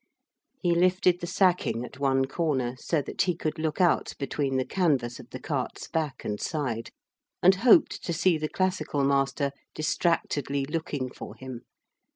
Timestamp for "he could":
3.21-3.59